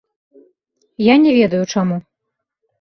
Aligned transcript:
Я 1.13 1.19
не 1.27 1.31
ведаю, 1.39 1.63
чаму. 1.77 2.03